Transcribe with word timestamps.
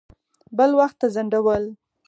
بل 0.57 0.71
وخت 0.79 0.97
ته 1.01 1.07
ځنډول. 1.15 1.63